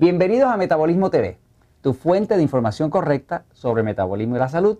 Bienvenidos 0.00 0.48
a 0.48 0.56
Metabolismo 0.56 1.10
TV, 1.10 1.38
tu 1.80 1.92
fuente 1.92 2.36
de 2.36 2.42
información 2.44 2.88
correcta 2.88 3.44
sobre 3.52 3.82
metabolismo 3.82 4.36
y 4.36 4.38
la 4.38 4.48
salud. 4.48 4.78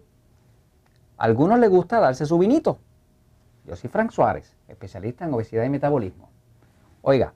A 1.17 1.25
algunos 1.25 1.59
les 1.59 1.69
gusta 1.69 1.99
darse 1.99 2.25
su 2.25 2.39
vinito. 2.39 2.79
Yo 3.65 3.75
soy 3.75 3.91
Frank 3.91 4.13
Suárez, 4.13 4.57
especialista 4.69 5.25
en 5.25 5.35
obesidad 5.35 5.65
y 5.65 5.71
metabolismo. 5.71 6.31
Oiga, 7.03 7.35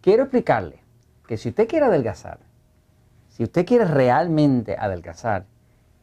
quiero 0.00 0.24
explicarle 0.24 0.82
que 1.28 1.36
si 1.36 1.50
usted 1.50 1.68
quiere 1.68 1.86
adelgazar, 1.86 2.40
si 3.28 3.44
usted 3.44 3.64
quiere 3.66 3.84
realmente 3.84 4.76
adelgazar, 4.76 5.46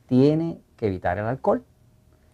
tiene 0.05 0.61
que 0.77 0.87
evitar 0.87 1.17
el 1.17 1.25
alcohol. 1.25 1.65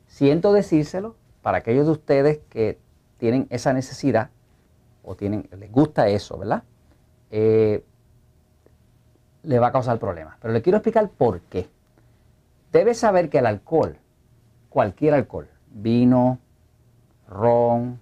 Siento 0.06 0.54
decírselo 0.54 1.16
para 1.42 1.58
aquellos 1.58 1.88
de 1.88 1.92
ustedes 1.92 2.40
que 2.50 2.78
tienen 3.18 3.48
esa 3.50 3.74
necesidad 3.74 4.30
o 5.02 5.16
tienen, 5.16 5.50
les 5.58 5.72
gusta 5.72 6.08
eso, 6.08 6.38
¿verdad? 6.38 6.62
Eh, 7.32 7.84
le 9.46 9.60
va 9.60 9.68
a 9.68 9.72
causar 9.72 10.00
problemas. 10.00 10.36
Pero 10.42 10.54
le 10.54 10.62
quiero 10.62 10.78
explicar 10.78 11.10
por 11.10 11.42
qué. 11.42 11.70
Debe 12.72 12.94
saber 12.94 13.30
que 13.30 13.40
el 13.40 13.46
alcohol, 13.46 13.98
cualquier 14.70 15.14
alcohol, 15.14 15.48
vino, 15.72 16.40
ron, 17.28 18.00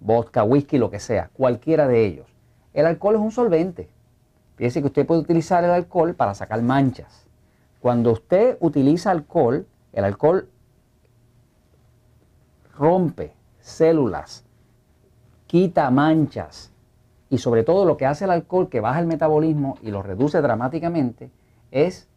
vodka, 0.00 0.44
whisky, 0.44 0.78
lo 0.78 0.90
que 0.90 1.00
sea, 1.00 1.30
cualquiera 1.32 1.86
de 1.86 2.04
ellos, 2.04 2.26
el 2.74 2.86
alcohol 2.86 3.16
es 3.16 3.20
un 3.20 3.30
solvente. 3.30 3.88
Fíjese 4.56 4.80
que 4.80 4.88
usted 4.88 5.06
puede 5.06 5.20
utilizar 5.20 5.64
el 5.64 5.70
alcohol 5.70 6.14
para 6.14 6.34
sacar 6.34 6.62
manchas. 6.62 7.26
Cuando 7.80 8.12
usted 8.12 8.58
utiliza 8.60 9.10
alcohol, 9.10 9.66
el 9.92 10.04
alcohol 10.04 10.48
rompe 12.76 13.32
células, 13.60 14.44
quita 15.46 15.90
manchas, 15.90 16.70
y 17.30 17.38
sobre 17.38 17.62
todo 17.62 17.84
lo 17.84 17.96
que 17.96 18.06
hace 18.06 18.24
el 18.24 18.32
alcohol 18.32 18.68
que 18.68 18.80
baja 18.80 18.98
el 18.98 19.06
metabolismo 19.06 19.78
y 19.82 19.92
lo 19.92 20.02
reduce 20.02 20.42
dramáticamente 20.42 21.30
es 21.70 22.08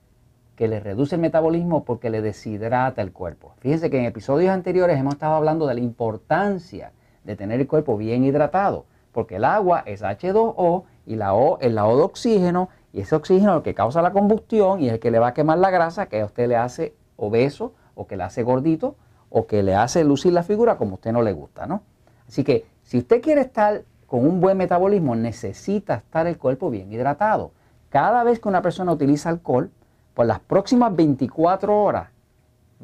que 0.56 0.68
le 0.68 0.80
reduce 0.80 1.16
el 1.16 1.22
metabolismo 1.22 1.86
porque 1.86 2.10
le 2.10 2.22
deshidrata 2.22 3.02
el 3.02 3.12
cuerpo. 3.12 3.54
Fíjense 3.60 3.90
que 3.90 4.00
en 4.00 4.06
episodios 4.06 4.52
anteriores 4.52 5.00
hemos 5.00 5.14
estado 5.14 5.36
hablando 5.36 5.68
de 5.68 5.76
la 5.76 5.80
importancia 5.80 6.92
de 7.24 7.36
tener 7.36 7.62
el 7.62 7.68
cuerpo 7.68 7.96
bien 7.96 8.24
hidratado, 8.24 8.86
porque 9.12 9.36
el 9.36 9.46
agua 9.46 9.84
es 9.86 10.02
H2O 10.02 10.84
y 11.06 11.16
la 11.16 11.36
O 11.36 11.60
es 11.60 11.72
la 11.72 11.86
O 11.88 11.96
de 11.96 12.04
oxígeno 12.04 12.70
y 12.92 13.02
ese 13.02 13.16
oxígeno 13.16 13.52
es 13.52 13.56
lo 13.58 13.64
que 13.64 13.76
causa 13.76 14.02
la 14.02 14.12
combustión 14.12 14.82
y 14.82 14.88
es 14.88 14.94
el 14.94 15.00
que 15.00 15.12
le 15.12 15.20
va 15.20 15.28
a 15.30 15.34
quemar 15.34 15.60
la 15.60 15.70
grasa 15.70 16.08
que 16.08 16.22
a 16.22 16.26
usted 16.26 16.48
le 16.48 16.56
hace 16.56 16.96
obeso 17.18 17.74
o 17.94 18.08
que 18.08 18.18
le 18.18 18.24
hace 18.24 18.42
gordito 18.42 18.96
o 19.30 19.46
que 19.46 19.62
le 19.62 19.76
hace 19.76 20.04
lucir 20.04 20.34
la 20.34 20.44
figura 20.44 20.78
como 20.78 20.92
a 20.92 20.94
usted 20.96 21.12
no 21.12 21.22
le 21.22 21.34
gusta, 21.34 21.68
¿no? 21.68 21.84
Así 22.28 22.44
que 22.44 22.66
si 22.84 22.98
usted 22.98 23.22
quiere 23.22 23.42
estar 23.42 23.84
con 24.14 24.28
un 24.28 24.40
buen 24.42 24.58
metabolismo 24.58 25.16
necesita 25.16 25.96
estar 25.96 26.28
el 26.28 26.38
cuerpo 26.38 26.70
bien 26.70 26.94
hidratado. 26.94 27.50
Cada 27.90 28.24
vez 28.24 28.40
que 28.40 28.48
una 28.48 28.62
persona 28.62 28.92
utiliza 28.92 29.30
alcohol, 29.30 29.72
por 30.14 30.28
las 30.28 30.40
próximas 30.40 30.96
24 30.96 31.82
horas 31.82 32.10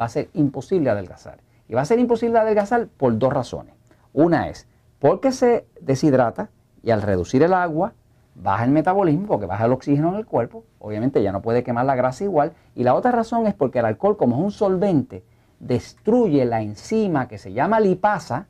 va 0.01 0.05
a 0.05 0.09
ser 0.09 0.29
imposible 0.33 0.89
adelgazar. 0.89 1.37
Y 1.67 1.75
va 1.75 1.81
a 1.81 1.85
ser 1.85 1.99
imposible 1.99 2.39
adelgazar 2.39 2.87
por 2.87 3.15
dos 3.19 3.31
razones. 3.31 3.75
Una 4.11 4.49
es 4.49 4.67
porque 4.97 5.31
se 5.31 5.67
deshidrata 5.79 6.49
y 6.81 6.89
al 6.89 7.03
reducir 7.03 7.43
el 7.43 7.53
agua 7.53 7.93
baja 8.33 8.65
el 8.65 8.71
metabolismo 8.71 9.27
porque 9.27 9.45
baja 9.45 9.65
el 9.65 9.73
oxígeno 9.73 10.09
en 10.09 10.15
el 10.15 10.25
cuerpo. 10.25 10.63
Obviamente 10.79 11.21
ya 11.21 11.31
no 11.31 11.43
puede 11.43 11.63
quemar 11.63 11.85
la 11.85 11.93
grasa 11.93 12.23
igual. 12.23 12.53
Y 12.73 12.81
la 12.81 12.95
otra 12.95 13.11
razón 13.11 13.45
es 13.45 13.53
porque 13.53 13.77
el 13.77 13.85
alcohol 13.85 14.17
como 14.17 14.37
es 14.37 14.41
un 14.45 14.51
solvente 14.51 15.23
destruye 15.59 16.43
la 16.45 16.63
enzima 16.63 17.27
que 17.27 17.37
se 17.37 17.53
llama 17.53 17.79
lipasa, 17.79 18.47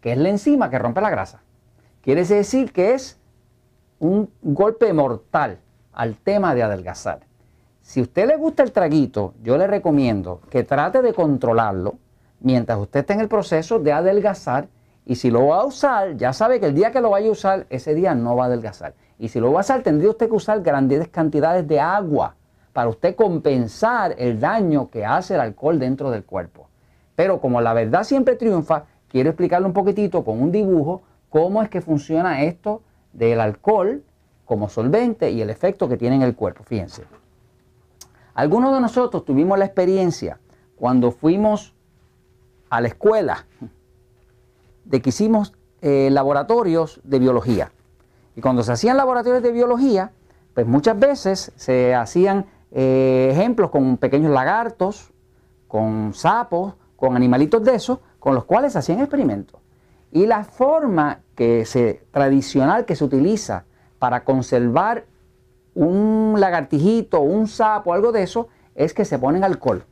que 0.00 0.12
es 0.12 0.18
la 0.18 0.30
enzima 0.30 0.70
que 0.70 0.78
rompe 0.78 1.02
la 1.02 1.10
grasa. 1.10 1.42
Quiere 2.06 2.24
decir 2.24 2.70
que 2.70 2.94
es 2.94 3.18
un 3.98 4.30
golpe 4.40 4.92
mortal 4.92 5.58
al 5.92 6.14
tema 6.14 6.54
de 6.54 6.62
adelgazar. 6.62 7.26
Si 7.82 7.98
a 7.98 8.04
usted 8.04 8.28
le 8.28 8.36
gusta 8.36 8.62
el 8.62 8.70
traguito, 8.70 9.34
yo 9.42 9.58
le 9.58 9.66
recomiendo 9.66 10.40
que 10.48 10.62
trate 10.62 11.02
de 11.02 11.12
controlarlo 11.12 11.96
mientras 12.38 12.78
usted 12.78 13.00
esté 13.00 13.14
en 13.14 13.22
el 13.22 13.28
proceso 13.28 13.80
de 13.80 13.90
adelgazar. 13.90 14.68
Y 15.04 15.16
si 15.16 15.32
lo 15.32 15.48
va 15.48 15.62
a 15.62 15.64
usar, 15.64 16.16
ya 16.16 16.32
sabe 16.32 16.60
que 16.60 16.66
el 16.66 16.76
día 16.76 16.92
que 16.92 17.00
lo 17.00 17.10
vaya 17.10 17.26
a 17.26 17.32
usar, 17.32 17.66
ese 17.70 17.92
día 17.92 18.14
no 18.14 18.36
va 18.36 18.44
a 18.44 18.46
adelgazar. 18.46 18.94
Y 19.18 19.26
si 19.26 19.40
lo 19.40 19.50
va 19.50 19.58
a 19.58 19.62
usar, 19.62 19.82
tendría 19.82 20.10
usted 20.10 20.28
que 20.28 20.36
usar 20.36 20.62
grandes 20.62 21.08
cantidades 21.08 21.66
de 21.66 21.80
agua 21.80 22.36
para 22.72 22.88
usted 22.88 23.16
compensar 23.16 24.14
el 24.16 24.38
daño 24.38 24.90
que 24.90 25.04
hace 25.04 25.34
el 25.34 25.40
alcohol 25.40 25.80
dentro 25.80 26.12
del 26.12 26.22
cuerpo. 26.22 26.68
Pero 27.16 27.40
como 27.40 27.60
la 27.60 27.74
verdad 27.74 28.04
siempre 28.04 28.36
triunfa, 28.36 28.84
quiero 29.08 29.30
explicarle 29.30 29.66
un 29.66 29.72
poquitito 29.72 30.22
con 30.22 30.40
un 30.40 30.52
dibujo 30.52 31.02
cómo 31.36 31.62
es 31.62 31.68
que 31.68 31.82
funciona 31.82 32.44
esto 32.44 32.80
del 33.12 33.42
alcohol 33.42 34.02
como 34.46 34.70
solvente 34.70 35.30
y 35.32 35.42
el 35.42 35.50
efecto 35.50 35.86
que 35.86 35.98
tiene 35.98 36.16
en 36.16 36.22
el 36.22 36.34
cuerpo. 36.34 36.64
Fíjense. 36.64 37.02
Algunos 38.32 38.72
de 38.72 38.80
nosotros 38.80 39.26
tuvimos 39.26 39.58
la 39.58 39.66
experiencia 39.66 40.40
cuando 40.76 41.10
fuimos 41.10 41.74
a 42.70 42.80
la 42.80 42.88
escuela 42.88 43.44
de 44.86 45.02
que 45.02 45.10
hicimos 45.10 45.52
eh, 45.82 46.08
laboratorios 46.10 47.02
de 47.04 47.18
biología. 47.18 47.70
Y 48.34 48.40
cuando 48.40 48.62
se 48.62 48.72
hacían 48.72 48.96
laboratorios 48.96 49.42
de 49.42 49.52
biología, 49.52 50.12
pues 50.54 50.66
muchas 50.66 50.98
veces 50.98 51.52
se 51.56 51.94
hacían 51.94 52.46
eh, 52.70 53.28
ejemplos 53.30 53.68
con 53.68 53.98
pequeños 53.98 54.32
lagartos, 54.32 55.12
con 55.68 56.14
sapos, 56.14 56.76
con 56.96 57.14
animalitos 57.14 57.62
de 57.62 57.74
esos, 57.74 57.98
con 58.18 58.34
los 58.34 58.46
cuales 58.46 58.72
se 58.72 58.78
hacían 58.78 59.00
experimentos. 59.00 59.65
Y 60.10 60.26
la 60.26 60.44
forma 60.44 61.20
que 61.34 61.64
se, 61.64 62.04
tradicional 62.10 62.84
que 62.84 62.96
se 62.96 63.04
utiliza 63.04 63.64
para 63.98 64.24
conservar 64.24 65.04
un 65.74 66.36
lagartijito, 66.38 67.20
un 67.20 67.48
sapo, 67.48 67.92
algo 67.92 68.12
de 68.12 68.22
eso, 68.22 68.48
es 68.74 68.94
que 68.94 69.04
se 69.04 69.18
ponen 69.18 69.44
alcohol. 69.44 69.84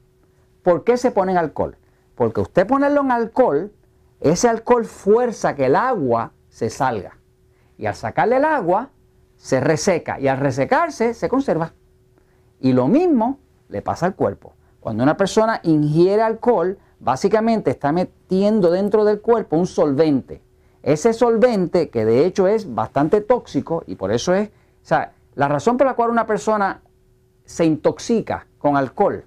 ¿Por 0.63 0.85
qué 0.85 0.97
se 0.97 1.11
ponen 1.11 1.37
alcohol? 1.37 1.77
Porque 2.15 2.41
usted 2.41 2.67
ponerlo 2.67 3.03
en 3.03 3.11
alcohol, 3.11 3.73
ese 4.21 4.49
alcohol 4.49 4.85
fuerza 4.87 5.55
que 5.55 5.67
el 5.67 5.77
agua 5.77 6.33
se 6.49 6.71
salga. 6.71 7.19
Y 7.77 7.87
al 7.87 7.95
sacarle 7.95 8.37
el 8.37 8.45
agua, 8.45 8.91
se 9.37 9.61
reseca. 9.61 10.19
Y 10.21 10.29
al 10.29 10.39
resecarse, 10.39 11.13
se 11.13 11.29
conserva. 11.29 11.75
Y 12.61 12.73
lo 12.73 12.89
mismo 12.89 13.41
le 13.69 13.83
pasa 13.83 14.07
al 14.07 14.15
cuerpo. 14.15 14.55
Cuando 14.81 15.03
una 15.03 15.17
persona 15.17 15.61
ingiere 15.65 16.23
alcohol, 16.23 16.79
básicamente 17.01 17.71
está 17.71 17.93
metiendo 17.93 18.71
dentro 18.71 19.05
del 19.05 19.21
cuerpo 19.21 19.57
un 19.57 19.67
solvente. 19.67 20.43
Ese 20.83 21.13
solvente, 21.13 21.89
que 21.89 22.05
de 22.05 22.27
hecho 22.27 22.47
es 22.47 22.75
bastante 22.75 23.21
tóxico, 23.21 23.85
y 23.87 23.95
por 23.95 24.13
eso 24.13 24.35
es, 24.35 24.49
o 24.49 24.53
sea, 24.87 25.13
la 25.35 25.49
razón 25.49 25.77
por 25.77 25.87
la 25.87 25.95
cual 25.95 26.11
una 26.11 26.27
persona 26.27 26.83
se 27.45 27.65
intoxica 27.65 28.47
con 28.59 28.77
alcohol, 28.77 29.25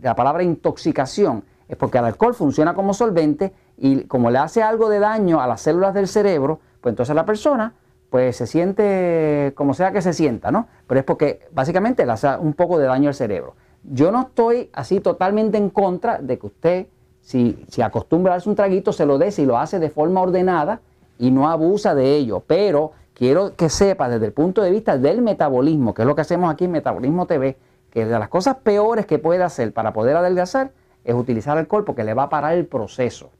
la 0.00 0.14
palabra 0.14 0.42
intoxicación, 0.42 1.44
es 1.68 1.76
porque 1.76 1.98
el 1.98 2.04
alcohol 2.04 2.34
funciona 2.34 2.74
como 2.74 2.94
solvente 2.94 3.52
y 3.76 4.04
como 4.04 4.30
le 4.30 4.38
hace 4.38 4.62
algo 4.62 4.88
de 4.88 4.98
daño 4.98 5.40
a 5.40 5.46
las 5.46 5.60
células 5.60 5.94
del 5.94 6.08
cerebro, 6.08 6.60
pues 6.80 6.92
entonces 6.92 7.14
la 7.14 7.24
persona 7.24 7.74
pues 8.10 8.36
se 8.36 8.46
siente 8.46 9.52
como 9.54 9.72
sea 9.72 9.92
que 9.92 10.02
se 10.02 10.12
sienta, 10.12 10.50
¿no? 10.50 10.66
Pero 10.88 11.00
es 11.00 11.06
porque 11.06 11.46
básicamente 11.52 12.04
le 12.04 12.12
hace 12.12 12.28
un 12.36 12.54
poco 12.54 12.76
de 12.78 12.86
daño 12.86 13.08
al 13.08 13.14
cerebro. 13.14 13.54
Yo 13.84 14.10
no 14.10 14.22
estoy 14.22 14.68
así 14.72 14.98
totalmente 14.98 15.58
en 15.58 15.70
contra 15.70 16.18
de 16.18 16.38
que 16.38 16.46
usted 16.46 16.86
si, 17.20 17.64
acostumbra 17.82 18.32
a 18.32 18.36
darse 18.36 18.48
un 18.48 18.56
traguito, 18.56 18.92
se 18.92 19.06
lo 19.06 19.18
dé 19.18 19.30
si 19.30 19.46
lo 19.46 19.58
hace 19.58 19.78
de 19.78 19.90
forma 19.90 20.20
ordenada 20.20 20.80
y 21.18 21.30
no 21.30 21.48
abusa 21.48 21.94
de 21.94 22.16
ello. 22.16 22.42
Pero 22.46 22.92
quiero 23.14 23.54
que 23.56 23.68
sepa 23.68 24.08
desde 24.08 24.26
el 24.26 24.32
punto 24.32 24.62
de 24.62 24.70
vista 24.70 24.98
del 24.98 25.22
metabolismo, 25.22 25.94
que 25.94 26.02
es 26.02 26.08
lo 26.08 26.14
que 26.14 26.22
hacemos 26.22 26.50
aquí 26.52 26.64
en 26.64 26.72
Metabolismo 26.72 27.26
TV, 27.26 27.56
que 27.90 28.04
de 28.06 28.18
las 28.18 28.28
cosas 28.28 28.56
peores 28.56 29.06
que 29.06 29.18
puede 29.18 29.42
hacer 29.42 29.72
para 29.72 29.92
poder 29.92 30.16
adelgazar 30.16 30.72
es 31.04 31.14
utilizar 31.14 31.58
alcohol 31.58 31.84
porque 31.84 32.04
le 32.04 32.14
va 32.14 32.24
a 32.24 32.28
parar 32.28 32.54
el 32.54 32.66
proceso. 32.66 33.30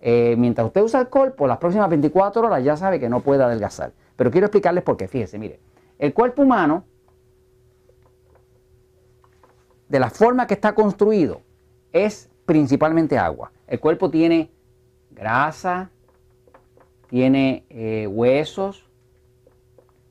Eh, 0.00 0.34
mientras 0.36 0.66
usted 0.66 0.82
usa 0.82 1.00
alcohol, 1.00 1.32
por 1.32 1.48
las 1.48 1.58
próximas 1.58 1.88
24 1.88 2.42
horas 2.42 2.64
ya 2.64 2.76
sabe 2.76 2.98
que 2.98 3.08
no 3.08 3.20
puede 3.20 3.44
adelgazar. 3.44 3.92
Pero 4.16 4.30
quiero 4.30 4.46
explicarles 4.46 4.82
por 4.82 4.96
qué. 4.96 5.08
Fíjese, 5.08 5.38
mire, 5.38 5.60
el 5.98 6.12
cuerpo 6.12 6.42
humano, 6.42 6.84
de 9.88 10.00
la 10.00 10.10
forma 10.10 10.46
que 10.46 10.54
está 10.54 10.74
construido, 10.74 11.40
es 11.92 12.31
principalmente 12.44 13.18
agua. 13.18 13.52
El 13.66 13.80
cuerpo 13.80 14.10
tiene 14.10 14.50
grasa, 15.10 15.90
tiene 17.08 17.64
eh, 17.68 18.06
huesos, 18.06 18.86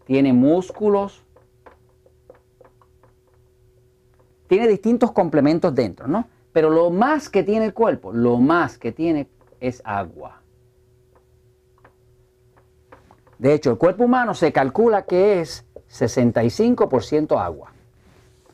tiene 0.06 0.34
músculos, 0.34 1.24
tiene 4.48 4.68
distintos 4.68 5.12
complementos 5.12 5.74
dentro, 5.74 6.08
¿no? 6.08 6.28
Pero 6.52 6.70
lo 6.70 6.90
más 6.90 7.30
que 7.30 7.44
tiene 7.44 7.66
el 7.66 7.74
cuerpo, 7.74 8.12
lo 8.12 8.38
más 8.38 8.78
que 8.78 8.92
tiene 8.92 9.30
es 9.60 9.82
agua. 9.86 10.42
De 13.38 13.54
hecho, 13.54 13.72
el 13.72 13.78
cuerpo 13.78 14.04
humano 14.04 14.34
se 14.34 14.52
calcula 14.52 15.06
que 15.06 15.40
es 15.40 15.66
65% 15.90 17.40
agua. 17.40 17.72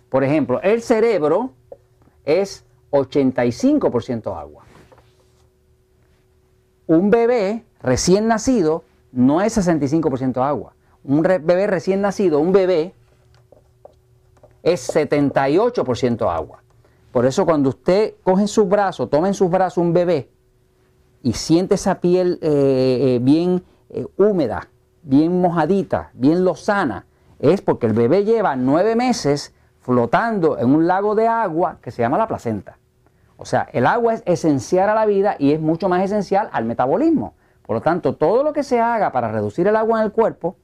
Por 0.10 0.24
ejemplo, 0.24 0.62
el 0.62 0.82
cerebro 0.82 1.52
es 2.24 2.67
85% 2.92 4.36
agua. 4.38 4.64
Un 6.88 7.10
bebé 7.10 7.64
recién 7.82 8.28
nacido 8.28 8.84
no 9.12 9.42
es 9.42 9.58
65% 9.58 10.42
agua. 10.44 10.74
Un 11.04 11.22
bebé 11.22 11.68
recién 11.68 12.02
nacido, 12.02 12.40
un 12.40 12.52
bebé, 12.52 12.94
es 14.64 14.94
78% 14.94 16.30
agua. 16.30 16.64
Por 17.12 17.26
eso 17.26 17.46
cuando 17.46 17.70
usted 17.70 18.16
coge 18.24 18.44
en 18.44 18.48
sus 18.48 18.68
brazos, 18.68 19.10
toma 19.10 19.28
en 19.28 19.34
sus 19.34 19.50
brazos 19.50 19.78
un 19.78 19.94
bebé 19.94 20.30
y 21.24 21.34
siente 21.34 21.76
esa 21.76 22.00
piel 22.00 22.38
eh, 22.42 23.16
eh, 23.16 23.20
bien 23.22 23.64
eh, 23.90 24.06
húmeda, 24.18 24.70
bien 25.04 25.40
mojadita, 25.42 26.12
bien 26.14 26.44
lozana, 26.44 27.06
es 27.40 27.62
porque 27.62 27.88
el 27.88 27.94
bebé 27.94 28.24
lleva 28.24 28.56
nueve 28.56 28.96
meses 28.96 29.54
flotando 29.88 30.58
en 30.60 30.76
un 30.76 30.86
lago 30.86 31.16
de 31.16 31.30
agua 31.30 31.78
que 31.82 31.92
se 31.92 32.02
llama 32.02 32.18
la 32.18 32.28
placenta. 32.28 32.78
O 33.38 33.46
sea, 33.46 33.70
el 33.72 33.86
agua 33.86 34.16
es 34.16 34.24
esencial 34.26 34.90
a 34.90 34.94
la 34.94 35.06
vida 35.06 35.38
y 35.40 35.54
es 35.54 35.62
mucho 35.62 35.88
más 35.88 36.04
esencial 36.04 36.50
al 36.52 36.66
metabolismo. 36.66 37.36
Por 37.66 37.78
lo 37.78 37.82
tanto, 37.82 38.14
todo 38.14 38.44
lo 38.44 38.52
que 38.52 38.64
se 38.64 38.82
haga 38.82 39.14
para 39.14 39.32
reducir 39.32 39.66
el 39.66 39.78
agua 39.78 40.00
en 40.00 40.06
el 40.08 40.12
cuerpo, 40.12 40.58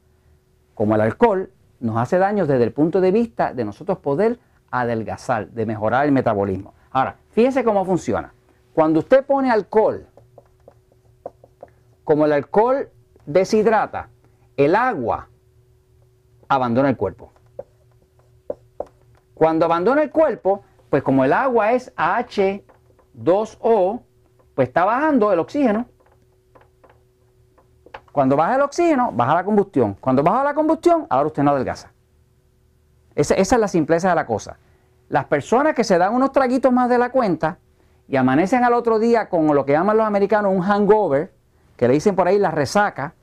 como 0.74 0.96
el 0.96 1.00
alcohol, 1.00 1.50
nos 1.80 1.96
hace 1.96 2.18
daño 2.18 2.46
desde 2.46 2.66
el 2.66 2.74
punto 2.74 3.00
de 3.00 3.14
vista 3.14 3.54
de 3.54 3.64
nosotros 3.64 4.00
poder 4.00 4.40
adelgazar, 4.72 5.48
de 5.52 5.66
mejorar 5.66 6.06
el 6.06 6.12
metabolismo. 6.12 6.74
Ahora, 6.92 7.16
fíjense 7.30 7.64
cómo 7.64 7.86
funciona. 7.86 8.34
Cuando 8.74 9.00
usted 9.00 9.26
pone 9.26 9.50
alcohol, 9.50 10.06
como 12.04 12.26
el 12.26 12.34
alcohol 12.34 12.90
deshidrata, 13.26 14.10
el 14.58 14.76
agua 14.76 15.30
abandona 16.50 16.90
el 16.90 16.98
cuerpo. 16.98 17.33
Cuando 19.44 19.66
abandona 19.66 20.04
el 20.04 20.10
cuerpo, 20.10 20.64
pues 20.90 21.04
como 21.04 21.26
el 21.26 21.34
agua 21.34 21.74
es 21.74 21.94
H2O, 21.98 24.02
pues 24.56 24.70
está 24.70 24.86
bajando 24.86 25.34
el 25.34 25.40
oxígeno. 25.40 25.86
Cuando 28.14 28.38
baja 28.38 28.56
el 28.56 28.62
oxígeno, 28.62 29.12
baja 29.12 29.36
la 29.36 29.44
combustión. 29.44 29.98
Cuando 30.00 30.24
baja 30.24 30.46
la 30.46 30.54
combustión, 30.54 31.08
ahora 31.10 31.28
usted 31.28 31.44
no 31.44 31.52
adelgaza. 31.52 31.92
Esa, 33.16 33.34
esa, 33.34 33.56
es 33.56 33.60
la 33.60 33.68
simpleza 33.68 34.08
de 34.08 34.16
la 34.16 34.26
cosa. 34.26 34.60
Las 35.10 35.26
personas 35.26 35.76
que 35.76 35.84
se 35.84 35.98
dan 35.98 36.16
unos 36.16 36.32
traguitos 36.32 36.72
más 36.72 36.88
de 36.88 36.98
la 36.98 37.10
cuenta 37.10 37.58
y 38.08 38.16
amanecen 38.16 38.64
al 38.64 38.72
otro 38.72 38.98
día 38.98 39.28
con 39.28 39.54
lo 39.54 39.66
que 39.66 39.74
llaman 39.74 39.98
los 39.98 40.08
americanos 40.08 40.54
un 40.56 40.62
hangover, 40.62 41.34
que 41.76 41.90
le 41.90 41.96
dicen 41.96 42.16
por 42.16 42.30
ahí 42.30 42.40
la 42.40 42.52
resaca, 42.52 43.14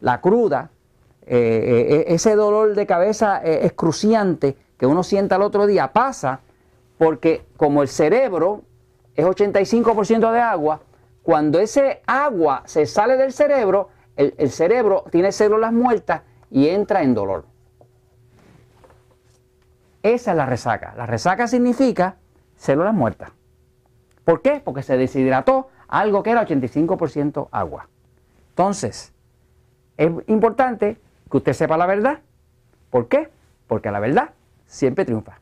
la 0.00 0.20
cruda, 0.20 0.70
eh, 1.24 1.86
eh, 1.88 2.04
ese 2.08 2.34
dolor 2.34 2.74
de 2.74 2.84
cabeza 2.84 3.40
eh, 3.44 3.64
excruciante 3.64 4.56
que 4.78 4.86
uno 4.86 5.02
sienta 5.02 5.36
al 5.36 5.42
otro 5.42 5.66
día, 5.66 5.92
pasa 5.92 6.40
porque 6.96 7.44
como 7.56 7.82
el 7.82 7.88
cerebro 7.88 8.62
es 9.14 9.26
85% 9.26 10.32
de 10.32 10.40
agua, 10.40 10.80
cuando 11.22 11.60
ese 11.60 12.02
agua 12.06 12.62
se 12.66 12.86
sale 12.86 13.16
del 13.16 13.32
cerebro, 13.32 13.90
el 14.16 14.50
cerebro 14.50 15.04
tiene 15.10 15.30
células 15.32 15.72
muertas 15.72 16.22
y 16.50 16.68
entra 16.68 17.02
en 17.02 17.14
dolor. 17.14 17.44
Esa 20.02 20.30
es 20.30 20.36
la 20.36 20.46
resaca. 20.46 20.94
La 20.96 21.06
resaca 21.06 21.46
significa 21.46 22.16
células 22.56 22.94
muertas. 22.94 23.30
¿Por 24.24 24.42
qué? 24.42 24.60
Porque 24.64 24.82
se 24.82 24.96
deshidrató 24.96 25.68
algo 25.88 26.22
que 26.22 26.30
era 26.30 26.46
85% 26.46 27.48
agua. 27.50 27.88
Entonces, 28.50 29.12
es 29.96 30.10
importante 30.26 30.98
que 31.30 31.36
usted 31.36 31.52
sepa 31.52 31.76
la 31.76 31.86
verdad. 31.86 32.20
¿Por 32.90 33.08
qué? 33.08 33.30
Porque 33.66 33.90
la 33.90 34.00
verdad 34.00 34.30
siempre 34.68 35.04
triunfa. 35.04 35.40